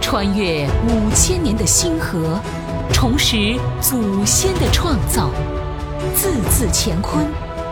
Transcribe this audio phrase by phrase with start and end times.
[0.00, 2.40] 穿越五千年的星河，
[2.92, 5.30] 重拾祖先的创造，
[6.14, 7.24] 字字乾坤，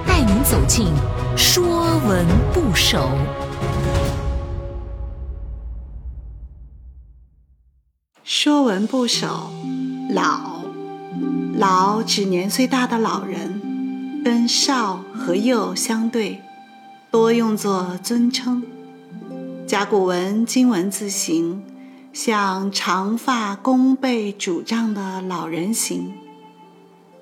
[0.07, 0.87] 带您走进
[1.37, 2.99] 《说文不首》。
[8.23, 9.51] 《说文不首》
[10.15, 10.63] 老，
[11.57, 16.41] 老指年岁大的老人，跟少和幼相对，
[17.11, 18.63] 多用作尊称。
[19.69, 21.63] 甲骨文金文字形，
[22.15, 26.15] 像长发弓背拄杖的老人形。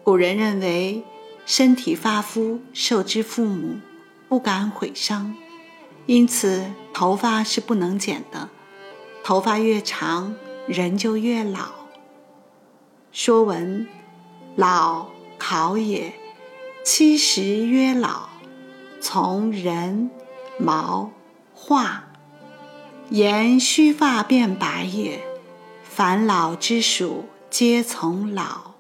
[0.05, 1.03] 古人认为，
[1.45, 3.81] 身体发肤受之父母，
[4.29, 5.35] 不敢毁伤，
[6.07, 8.49] 因此头发是不能剪的，
[9.25, 10.37] 头发越长。
[10.69, 11.71] 人就越老。
[13.11, 13.89] 说文：
[14.55, 16.15] 老考也，
[16.85, 18.29] 七十曰老。
[19.01, 20.11] 从人
[20.59, 21.11] 毛
[21.55, 22.06] 化，
[23.11, 25.23] 言须发变白也。
[25.85, 28.73] 凡老之属，皆从老。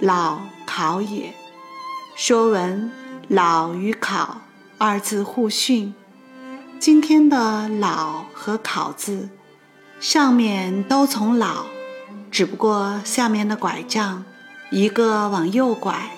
[0.00, 1.32] 老考也。
[2.16, 2.90] 说文：
[3.28, 4.42] 老与考
[4.78, 5.94] 二字互训。
[6.78, 9.28] 今天的老和考字。
[9.98, 11.64] 上面都从老，
[12.30, 14.24] 只不过下面的拐杖，
[14.70, 16.10] 一个往右拐，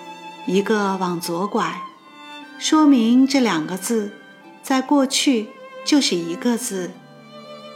[0.45, 1.81] 一个往左拐，
[2.57, 4.11] 说明这两个字
[4.61, 5.47] 在过去
[5.89, 6.91] 就是一个字。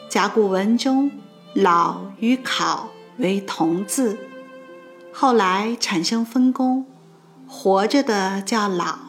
[0.07, 1.09] 甲骨文中
[1.57, 4.19] “老”与“考”为同字，
[5.11, 6.85] 后来产生分工，
[7.47, 8.99] 活着的叫老，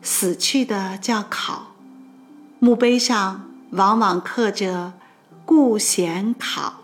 [0.00, 1.74] 死去的叫考。
[2.58, 4.94] 墓碑上往往刻着。
[5.44, 6.76] 故贤考，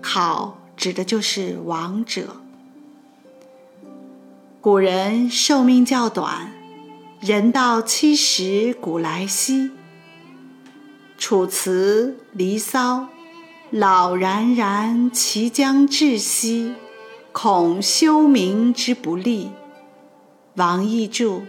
[0.00, 2.36] 考指的就是亡者。
[4.60, 6.52] 古人寿命较短，
[7.20, 9.64] 人到七十古来稀。
[11.22, 12.96] 《楚辞·离骚》：
[13.70, 16.74] 老然然，其将至兮，
[17.30, 19.52] 恐修明之不利。
[20.56, 21.44] 王逸注：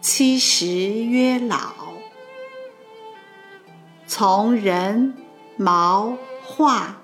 [0.00, 1.58] 七十曰老。
[4.08, 5.14] 从人。
[5.56, 6.96] 毛化，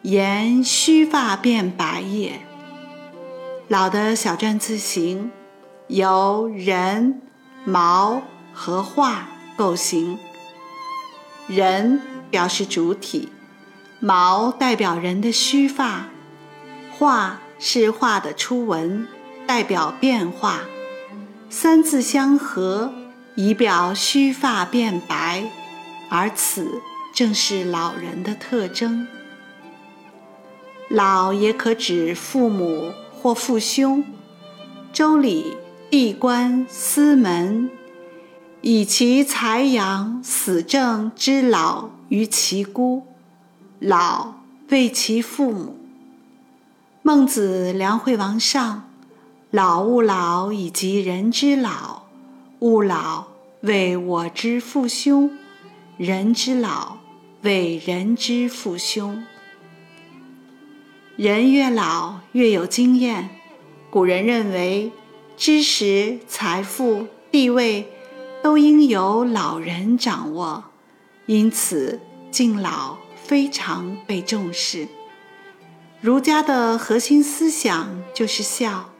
[0.00, 2.40] 言须发变白也。
[3.68, 5.30] 老的小篆字形
[5.88, 7.20] 由人、
[7.66, 8.22] 毛
[8.54, 10.18] 和化构形。
[11.50, 12.00] 人
[12.30, 13.28] 表示主体，
[13.98, 16.06] 毛代表人的须发，
[16.96, 19.08] 化是画的初纹，
[19.48, 20.60] 代表变化。
[21.48, 22.94] 三字相合，
[23.34, 25.50] 以表须发变白，
[26.08, 26.80] 而此。
[27.12, 29.08] 正是老人的特征。
[30.88, 34.04] 老也可指父母或父兄。
[34.92, 35.56] 周礼
[35.90, 37.68] 地官司门，
[38.62, 43.06] 以其财养死正之老于其孤，
[43.78, 44.34] 老
[44.68, 45.78] 为其父母。
[47.02, 48.90] 孟子梁惠王上，
[49.50, 52.02] 老吾老以及人之老，
[52.58, 53.28] 吾老
[53.62, 55.30] 为我之父兄，
[55.96, 56.98] 人之老。
[57.42, 59.24] 为人之父兄，
[61.16, 63.30] 人越老越有经验。
[63.88, 64.92] 古人认为，
[65.38, 67.88] 知识、财富、地位
[68.42, 70.64] 都应由老人掌握，
[71.26, 74.88] 因此敬老非常被重视。
[76.00, 78.90] 儒家的核心思想就是孝，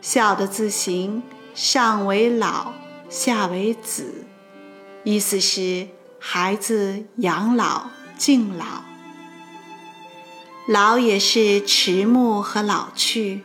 [0.00, 1.22] 孝的字形
[1.54, 2.72] 上为老，
[3.08, 4.24] 下为子，
[5.04, 5.88] 意思是。
[6.26, 8.64] 孩子养老敬老，
[10.66, 13.42] 老也是迟暮和老去，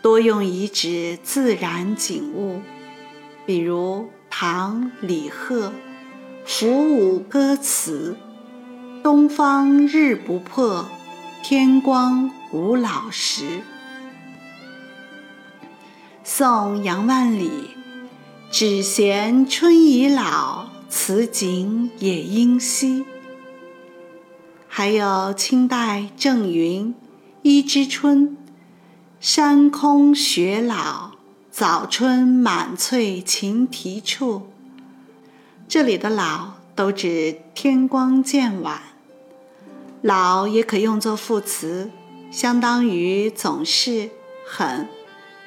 [0.00, 2.62] 多用以指自然景物，
[3.44, 4.08] 比如
[4.42, 5.68] 唐李贺
[6.46, 8.16] 《伏舞歌词》
[9.04, 10.88] ：“东方日不破，
[11.42, 13.60] 天光无老时。”
[16.24, 17.50] 宋杨万里
[18.50, 20.64] 《只嫌春已老》。
[20.88, 23.04] 此景也应惜。
[24.66, 26.94] 还有清代郑云
[27.42, 28.28] 《一枝春》
[29.20, 31.10] ：“山空雪老，
[31.50, 34.48] 早春满翠衾啼处。”
[35.68, 38.82] 这里的“老”都指天光渐晚。
[40.02, 41.90] 老也可用作副词，
[42.30, 44.10] 相当于总是、
[44.46, 44.88] 很。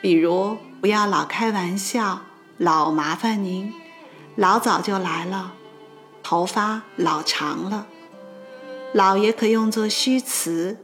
[0.02, 2.22] 比如，不要老开玩笑，
[2.58, 3.74] 老麻烦您。
[4.36, 5.54] 老早就来了，
[6.22, 7.88] 头发老长了。
[8.94, 10.78] 老也可用作虚词，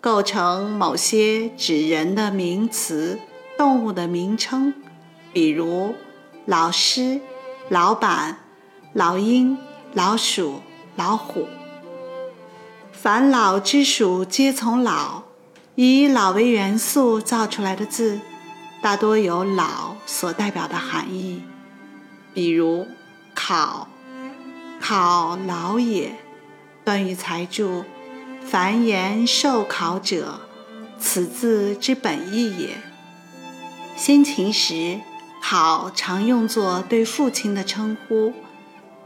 [0.00, 3.18] 构成某些指人的名词、
[3.56, 4.74] 动物的名称，
[5.32, 5.94] 比如
[6.46, 7.20] 老师、
[7.68, 8.38] 老板、
[8.92, 9.56] 老鹰、
[9.92, 10.60] 老鼠、
[10.96, 11.46] 老虎。
[12.92, 15.22] 凡老之属皆从老，
[15.74, 18.20] 以老为元素造出来的字，
[18.82, 21.42] 大多有老所代表的含义。
[22.32, 22.86] 比如
[23.34, 23.88] “考
[24.80, 26.16] ”，“考老也”，
[26.84, 27.84] 段誉才注
[28.44, 30.40] ：“凡言受考者，
[30.98, 32.76] 此字之本意也。”
[33.96, 35.00] 先秦时
[35.40, 38.32] ，“考”常用作对父亲的称呼，“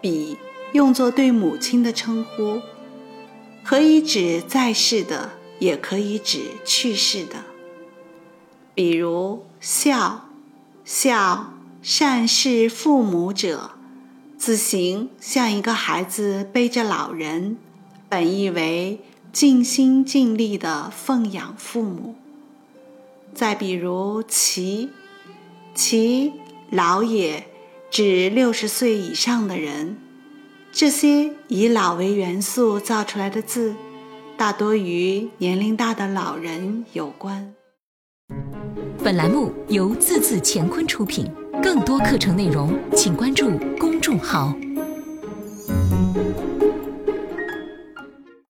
[0.00, 0.38] 比”
[0.72, 2.62] 用作对母亲的称呼。
[3.62, 7.44] 可以指在世的，也可以指去世的。
[8.74, 10.30] 比如“孝
[10.84, 11.52] ”，“孝
[11.82, 13.72] 善事父母者”，
[14.38, 17.58] 字形像一个孩子背着老人，
[18.08, 19.00] 本意为
[19.32, 22.14] 尽心尽力地奉养父母。
[23.34, 24.90] 再比如“齐
[25.74, 26.32] ”，“齐
[26.70, 27.44] 老也”，
[27.90, 29.96] 指六十岁以上的人。
[30.72, 33.74] 这些以老为元素造出来的字，
[34.36, 37.54] 大多与年龄大的老人有关。
[39.02, 41.26] 本栏目由字字乾坤出品，
[41.62, 44.54] 更多课程内容请关注公众号。